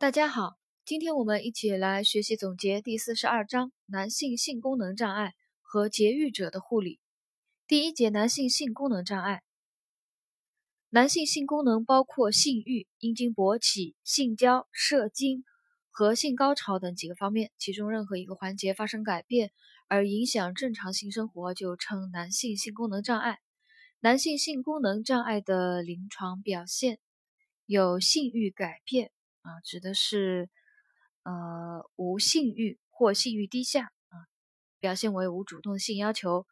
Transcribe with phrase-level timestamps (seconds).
[0.00, 7.00] 大家好，今天我们一起来学习总结第四十二章男性性功能障碍和节育者的护理。
[7.66, 9.42] 第一节男性性功能障碍，
[10.90, 15.42] 男性性功能包括性欲、阴茎勃起、性交、射精
[15.90, 19.50] 和性高潮等几个方面，其中任何一个环节发生改变
[19.88, 23.40] 而影响正常性生活，就称男性性功能障碍。
[23.98, 27.00] 男性性功能障碍的临床表现
[27.66, 29.10] 有性欲改变。
[29.48, 30.50] 啊，指的是
[31.22, 34.28] 呃无性欲或性欲低下啊，
[34.78, 36.46] 表现为无主动性要求，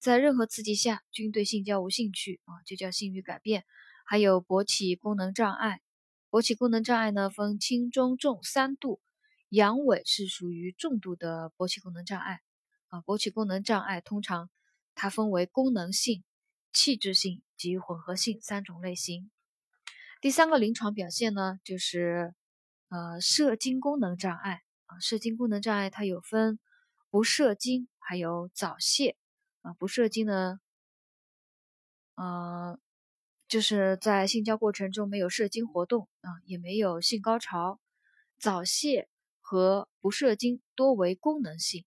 [0.00, 3.64] 在任何刺激下均对性交无兴趣啊，就叫性欲改变。
[4.04, 5.80] 还有勃起功能障碍，
[6.28, 9.00] 勃起功能障碍呢分轻、中、重三度，
[9.48, 12.40] 阳痿是属于重度的勃起功能障碍
[12.88, 13.02] 啊。
[13.02, 14.50] 勃起功能障碍通常
[14.96, 16.24] 它分为功能性、
[16.72, 19.30] 器质性及混合性三种类型。
[20.20, 22.34] 第三个临床表现呢就是。
[22.90, 26.58] 呃，射精功能障碍啊，射精功能障碍它有分
[27.08, 29.16] 不射精，还有早泄
[29.62, 29.72] 啊。
[29.74, 30.58] 不射精呢，
[32.16, 32.78] 呃，
[33.48, 37.80] 就是在性交过程中没有射精活动啊，也没有性高潮。
[38.38, 39.08] 早泄
[39.40, 41.84] 和不射精多为功能性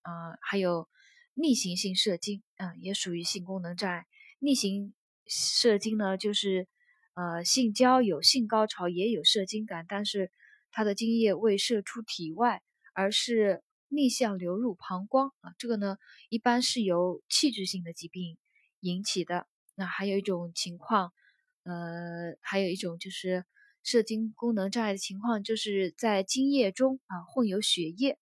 [0.00, 0.88] 啊，还有
[1.34, 4.06] 逆行性射精啊，也属于性功能障碍。
[4.38, 4.94] 逆行
[5.26, 6.68] 射精呢，就是
[7.18, 10.30] 呃性交有性高潮，也有射精感，但是。
[10.70, 15.96] 它的精液未射出体外，而是逆向流入膀胱啊，这个呢
[16.28, 18.36] 一般是由器质性的疾病
[18.80, 19.48] 引起的。
[19.76, 21.10] 那还有一种情况，
[21.64, 23.46] 呃，还有一种就是
[23.82, 28.18] 射精功能障碍的情况，就是在精液中啊混有血液，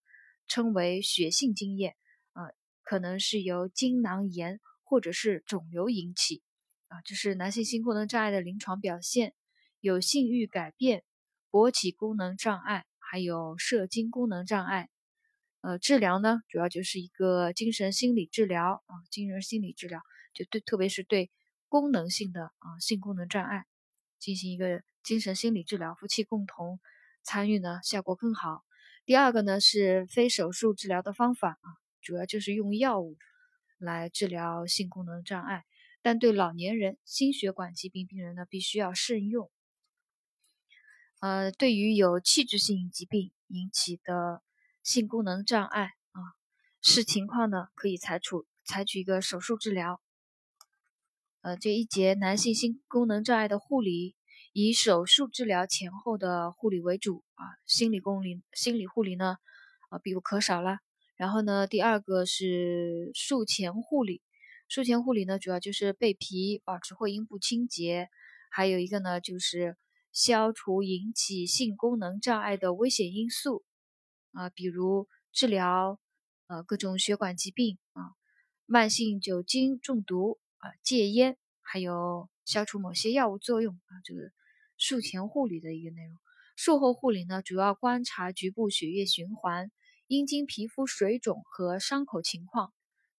[0.46, 1.96] 称为血性精液
[2.32, 2.44] 啊，
[2.84, 6.42] 可能是由精囊炎或者是肿瘤引起
[6.88, 9.34] 啊，这是男性性功能障碍的临床表现，
[9.80, 11.04] 有性欲改变。
[11.48, 14.90] 勃起功能障碍，还有射精功能障碍，
[15.62, 20.02] 呃，治疗呢，主要就是一个精神心理治疗啊，精神心理治疗，
[20.34, 21.30] 就对，特别是对
[21.68, 23.64] 功能性的啊性功能障碍
[24.18, 26.78] 进行一个精神心理治疗，夫妻共同
[27.22, 28.62] 参与呢，效果更好。
[29.06, 31.68] 第二个呢是非手术治疗的方法啊，
[32.02, 33.16] 主要就是用药物
[33.78, 35.64] 来治疗性功能障碍，
[36.06, 39.50] 但对老年人、心血管疾病病人呢，必须要慎用。
[41.18, 44.40] 呃，对于有器质性疾病引起的
[44.84, 46.20] 性功能障碍啊，
[46.80, 48.28] 视情况呢，可以采取
[48.64, 50.00] 采取一个手术治疗。
[51.40, 54.14] 呃，这一节男性性功能障碍的护理，
[54.52, 59.38] 以手术治疗前后的护理为主啊，心理功理心理护理呢，
[59.88, 60.78] 啊必不可少了。
[61.16, 64.22] 然后呢，第二个是术前护理，
[64.68, 68.08] 术前护理呢，主要就是备皮，保持会阴部清洁，
[68.50, 69.76] 还有一个呢就是。
[70.12, 73.66] 消除引起性功能障碍的危险因素
[74.32, 76.00] 啊，比如治疗
[76.46, 78.00] 呃各种血管疾病啊，
[78.64, 84.32] 慢性酒精中毒啊，戒烟，还有消除某些药物作用啊，这个
[84.78, 86.16] 术前护理的一个内容。
[86.56, 89.70] 术后护理呢，主要观察局部血液循环、
[90.06, 92.72] 阴茎皮肤水肿和伤口情况。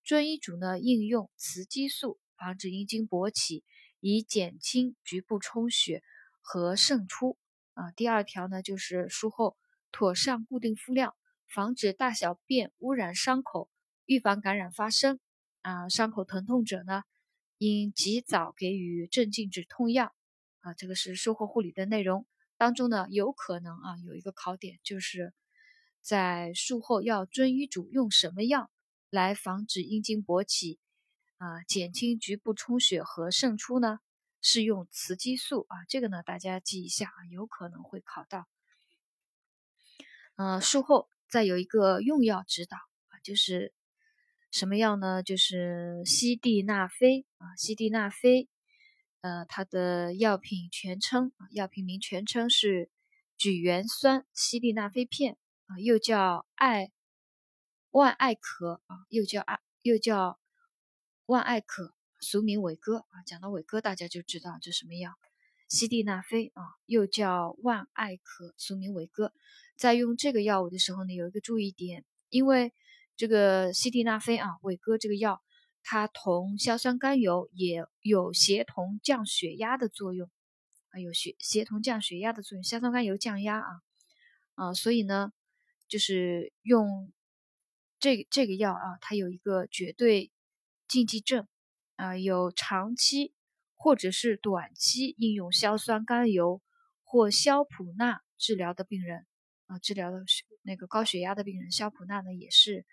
[0.08, 3.62] 遵医嘱呢，应用雌激素，防止阴茎勃起，
[4.00, 6.02] 以减轻局部充血。
[6.40, 7.36] 和渗出
[7.74, 9.58] 啊，第二条呢就是术后
[9.92, 11.14] 妥善固定敷料，
[11.46, 13.68] 防止大小便污染伤口，
[14.06, 15.20] 预防感染发生
[15.60, 15.90] 啊。
[15.90, 17.02] 伤口疼痛者呢，
[17.58, 20.14] 应及早给予镇静止痛药
[20.60, 20.72] 啊。
[20.72, 22.26] 这个是术后护理的内容
[22.56, 25.34] 当中呢，有可能啊有一个考点，就是
[26.00, 28.70] 在术后要遵医嘱用什么药
[29.10, 30.78] 来防止阴茎勃起
[31.36, 33.98] 啊，减轻局部充血和渗出呢？
[34.40, 38.46] 是用雌激素啊，这个呢大家记一下啊，有可能会考到。
[40.36, 43.74] 呃，术后再有一个用药指导啊，就是
[44.52, 45.24] 什么药呢？
[45.24, 48.48] 就是西地那非啊，西地那非，
[49.22, 52.90] 呃，它的药品全称啊，药品名全称是
[53.36, 56.92] 聚元酸西地那非片啊，又叫艾
[57.90, 60.38] 万艾可啊，又叫艾又叫
[61.26, 61.94] 万艾可。
[62.20, 65.14] 俗名伟哥啊，讲到伟哥，大家就知道这什么药，
[65.68, 69.32] 西地那非啊，又叫万艾可，俗名伟哥。
[69.76, 72.72] 在用这个药物的时候呢，有一个注意点，因为
[73.16, 75.40] 这个西地那非啊，伟哥这个药，
[75.84, 80.28] 它同硝酸甘油也有协同降血压的作用
[80.90, 83.70] 啊，有血协同降血压的作用，硝酸甘油降压啊
[84.56, 85.32] 啊，所以呢，
[85.86, 87.12] 就是用
[87.98, 90.32] 这这个药啊，它有一个绝对
[90.86, 91.46] 禁忌症。
[91.96, 93.34] 啊，有长期
[93.74, 96.62] 或者是短期应用硝酸甘油
[97.02, 99.26] 或硝普钠治疗的病人
[99.66, 100.24] 啊，治疗的
[100.62, 102.86] 那个高血压的病人，硝普钠呢也是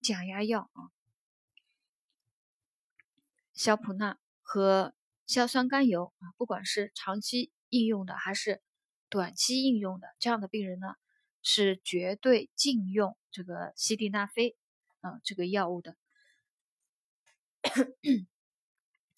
[0.00, 0.88] 降压药啊。
[3.52, 4.94] 硝普钠和
[5.26, 8.62] 硝酸甘油啊，不管是长期应用的还是
[9.10, 10.94] 短期应用的，这样的病人呢
[11.48, 14.56] 是绝对禁用这个西地那非
[15.00, 15.96] 啊这个药物的。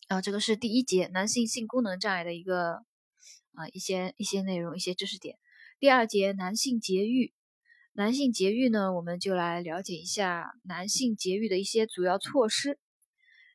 [0.09, 2.85] 啊，这个是第一节男性性功能障碍的一个
[3.55, 5.39] 啊一些一些内容一些知识点。
[5.79, 7.33] 第二节男性节育，
[7.93, 12.79] 男性节育呢，我们就来了解一下男性节育的一些主要措施。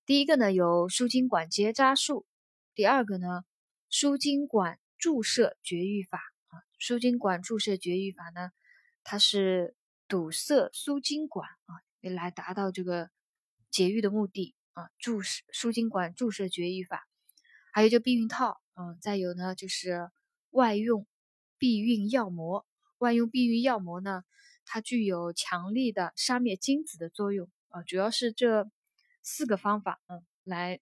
[0.08, 2.25] 第一个呢，有输精管结扎术；
[2.74, 3.44] 第二个呢，
[3.92, 6.18] 输精管注射绝育法
[6.48, 6.66] 啊。
[6.80, 8.52] 输精管注射绝育法呢，
[9.03, 9.75] 它是
[10.07, 13.09] 堵塞输精管啊，来达到这个
[13.69, 14.89] 节育的目的啊。
[14.97, 17.07] 注射输精管注射绝育法，
[17.71, 20.09] 还有就避孕套，嗯，再有呢就是
[20.51, 21.05] 外用
[21.57, 22.65] 避孕药膜。
[22.97, 24.23] 外用避孕药膜呢，
[24.65, 28.69] 它具有强力的杀灭精子的作用啊，主要是这。
[29.25, 30.81] 四个方法，嗯，来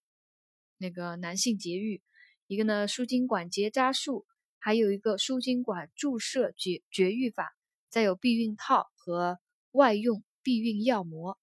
[0.78, 2.02] 那个男性节育，
[2.48, 4.26] 一个呢输精管结扎术，
[4.58, 7.56] 还有一个输精管注射绝绝育法，
[7.92, 9.38] 再有避孕套和
[9.72, 11.38] 外用避孕药膜。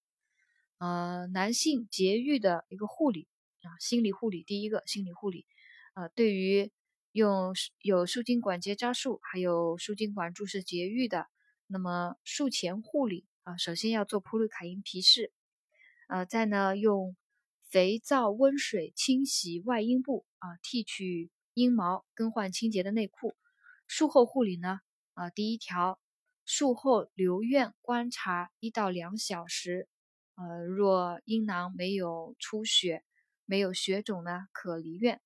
[0.79, 3.27] 呃，男性节育的一个护理
[3.61, 5.45] 啊，心理护理，第一个心理护理，
[5.93, 6.71] 呃，对于
[7.11, 11.27] 用有输精管结扎术还有输精管注射节育的，
[11.67, 15.31] 那么术前护理啊，首先要做普鲁卡因皮试。
[16.07, 17.15] 呃，再呢，用
[17.69, 23.35] 肥皂温水清洗外阴部啊，剃去阴毛，更换清洁的内裤。
[23.85, 24.79] 术后护理呢，
[25.13, 25.99] 啊，第一条，
[26.49, 29.87] 术后留院观察一到两小时。
[30.33, 33.03] 呃，若阴囊没有出血，
[33.45, 35.21] 没有血肿呢，可离院。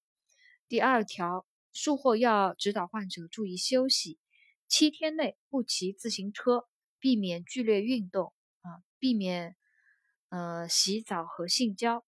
[0.68, 4.20] 第二条，术后要指导患者注意休息，
[4.68, 6.68] 七天内不骑自行车，
[7.00, 9.56] 避免剧烈运动啊，避免。
[10.28, 12.04] 呃，洗澡和性交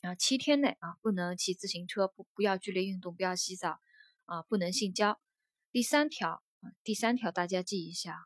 [0.00, 3.78] 啊，七天内啊不能骑自行车，不不要剧烈运动，不要洗澡
[4.24, 5.20] 啊，不能性交。
[5.70, 6.42] 第三条，
[6.84, 8.16] 第三条大家记一下，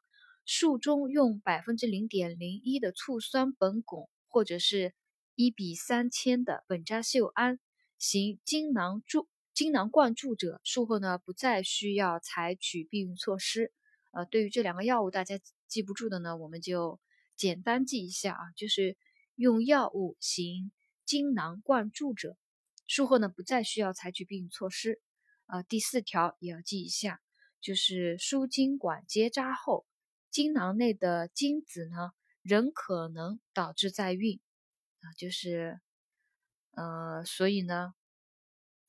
[0.44, 4.94] 术中用百分之零点零一的醋酸苯汞或者是
[5.34, 7.58] 一比三千的苯扎溴胺
[7.98, 13.72] 行精囊注精囊灌注者，术后呢不再需要采取避孕措施。
[14.12, 15.38] 呃，对于这两个药物大家
[15.68, 17.00] 记不住的呢，我们就
[17.36, 18.96] 简单记一下啊，就是。
[19.38, 20.72] 用药物行
[21.04, 22.38] 精囊灌注者，
[22.86, 24.98] 术后呢不再需要采取避孕措施。
[25.44, 27.20] 啊，第四条也要记一下，
[27.66, 29.86] 就是输精管结扎后，
[30.30, 34.38] 精囊内的精子呢仍可能导致再孕。
[35.00, 35.80] 啊，就是，
[36.76, 37.92] 呃，所以呢，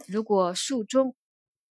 [0.06, 1.16] 如果术中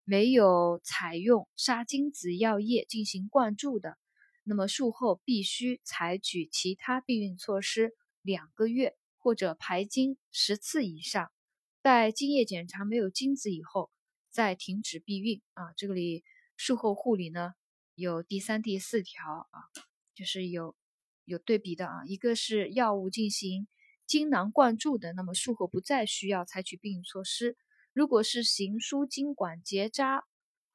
[0.05, 3.99] 没有采用杀精子药液进行灌注的，
[4.43, 7.95] 那么术后必须采取其他避孕措施。
[8.23, 11.31] 两个月或者排精十次以上，
[11.83, 13.91] 待精液检查没有精子以后，
[14.31, 15.75] 再停止避孕啊。
[15.77, 16.25] 这里
[16.57, 17.55] 术后护理呢
[17.95, 19.61] 有第三、第四条啊，
[20.15, 20.75] 就是有
[21.25, 22.05] 有对比的啊。
[22.07, 23.67] 一个是药物进行
[24.07, 27.57] 精囊灌注的，那么术后不再需要采取避孕措施。
[27.93, 30.25] 如果是行输精管结扎，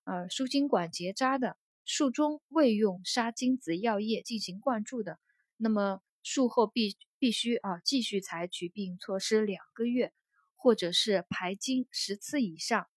[0.04, 5.20] 呃，输精管结扎的，术中未用杀精子药液进行灌注的，
[5.58, 6.98] 那么术后必。
[7.22, 10.14] 必须啊，继续采取避孕措施两个月，
[10.56, 12.88] 或者是排精十次以上，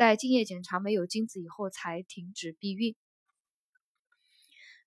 [0.00, 2.96] 待精液检查没有精子以后才停止避孕。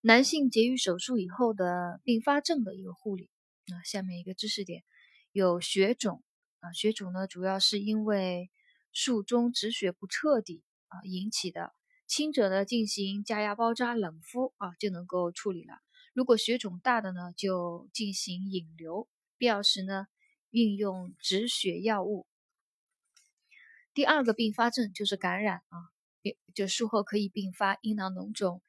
[0.02, 3.30] 男性节育手术以后的并发症的一个护理
[3.68, 4.84] 啊，下面一个知识点
[5.32, 6.24] 有血肿
[6.62, 8.50] 啊，血肿呢主要是因为
[8.92, 11.76] 术中止血不彻底啊引起的，
[12.08, 15.76] 轻者呢进行加压包扎冷敷啊就能够处理了。
[16.16, 20.08] 如果血肿大的呢，就进行引流，必要时呢，
[20.50, 22.26] 运用止血药物。
[23.94, 25.78] 第二个并发症就是感染啊，
[26.56, 28.62] 就术后可以并发阴囊脓肿、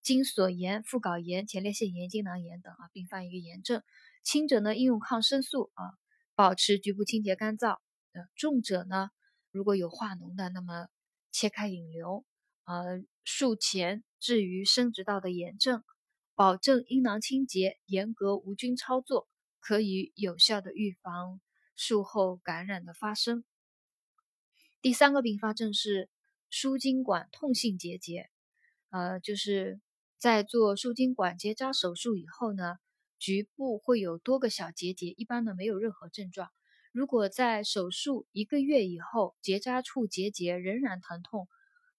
[0.00, 3.82] 精索炎、附睾炎、前列腺炎、精囊炎等啊，并发一个炎症。
[4.22, 5.84] 轻者呢，应用抗生素啊，
[6.34, 7.78] 保持局部清洁干燥。
[8.12, 9.10] 呃，重者呢，
[9.50, 10.88] 如果有化脓的，那么
[11.30, 12.24] 切开引流。
[12.64, 15.82] 呃，术前至于生殖道的炎症。
[16.34, 21.38] 保证阴囊清洁，严格无菌操作，可以有效的预防
[21.76, 23.44] 术后感染的发生。
[24.82, 26.08] 第三个并发症是
[26.48, 28.30] 输精管痛性结节，
[28.88, 29.80] 呃，就是
[30.16, 32.76] 在做输精管结扎手术以后呢，
[33.18, 36.50] 局部会有多个小结节，一般呢没有任何症状。
[36.92, 41.46] 如果在手术一个月以后，结扎处结节仍然疼痛，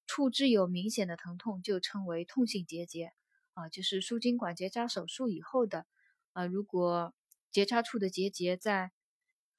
[0.07, 3.13] 触肢有明显的疼痛，就称为痛性结节
[3.53, 5.85] 啊，就是输精管结扎手术以后的
[6.33, 7.13] 啊，如果
[7.51, 8.91] 结扎处的结节在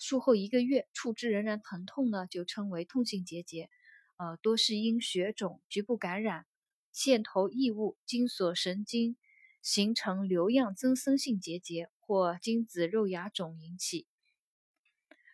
[0.02, 3.70] 术后一个月触肢仍然疼痛呢，就称为痛性结节，
[4.16, 6.44] 呃，多是因血肿、局部感染、
[6.90, 9.16] 线头异物、精索神经
[9.62, 14.06] 形成瘤样增生性结节或精子肉芽肿引起，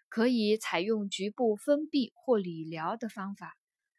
[0.08, 3.56] 可以采用局部封闭或理疗的方法。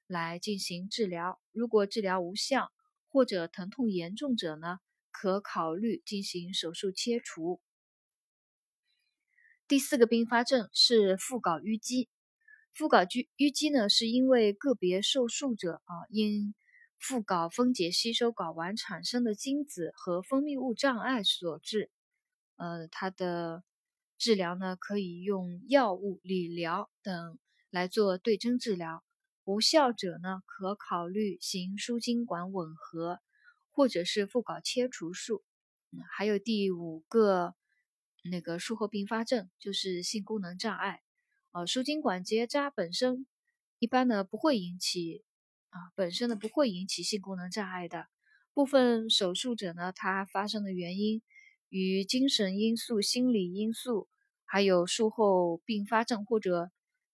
[0.08, 1.40] 来进行治疗。
[1.52, 2.72] 如果治疗无效
[3.10, 4.80] 或者疼痛严重者呢，
[5.12, 7.62] 可考虑进行手术切除。
[9.70, 12.10] 第四个并发症是附睾淤积。
[12.74, 16.56] 附睾淤淤积呢，是因为个别受术者啊因
[16.98, 21.92] 附睾分解吸收睾丸产生的精子和分泌物障碍所致。
[22.56, 23.64] 呃，它的
[24.18, 27.38] 治疗呢，可以用药物、理疗等
[27.70, 29.04] 来做对症治疗。
[29.44, 33.20] 无效者呢，可考虑行输精管吻合，
[33.70, 35.44] 或者是附睾切除术。
[36.10, 37.54] 还有第五个
[38.30, 41.02] 那个术后并发症就是性功能障碍。
[41.52, 43.28] 呃，输精管结扎本身
[43.80, 45.24] 一般呢不会引起
[45.70, 48.08] 啊，本身呢不会引起性功能障碍的。
[48.54, 51.22] 部分手术者呢，它发生的原因
[51.70, 54.08] 与精神因素、心理因素，
[54.46, 56.72] 还有术后并发症或者。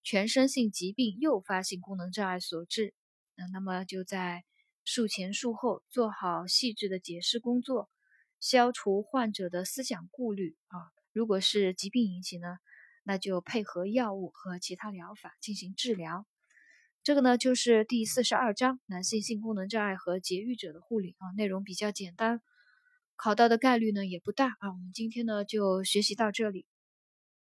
[0.08, 2.94] 全身性疾病诱发性功能障碍所致，
[3.34, 4.46] 那那么就在
[4.84, 7.90] 术前术后做好细致的解释工作，
[8.40, 10.95] 消除患者的思想顾虑啊。
[11.16, 12.58] 如果是疾病引起呢，
[13.04, 16.26] 那就配合药物和其他疗法进行治疗。
[17.04, 22.42] 这个呢就是第四十二章男性性功能障碍和节育者的护理啊，内容比较简单，
[23.16, 24.72] 考到的概率呢也不大啊。
[24.72, 26.66] 我们今天呢就学习到这里。